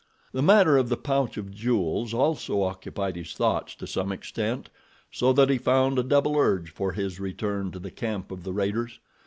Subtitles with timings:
[0.31, 4.71] The matter of the pouch of jewels also occupied his thoughts to some extent,
[5.11, 8.51] so that he found a double urge for his return to the camp of the
[8.51, 8.99] raiders.